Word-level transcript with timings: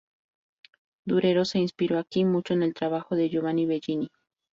Durero 1.05 1.45
se 1.45 1.59
inspiró 1.59 1.99
aquí 1.99 2.25
mucho 2.25 2.55
en 2.55 2.63
el 2.63 2.73
trabajo 2.73 3.15
de 3.15 3.29
Giovanni 3.29 3.67
Bellini. 3.67 4.09